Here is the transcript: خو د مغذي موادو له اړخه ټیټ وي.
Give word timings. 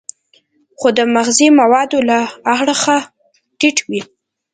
خو 0.79 0.87
د 0.97 0.99
مغذي 1.15 1.47
موادو 1.59 1.99
له 2.09 2.19
اړخه 2.53 2.97
ټیټ 3.59 3.77
وي. 3.89 4.01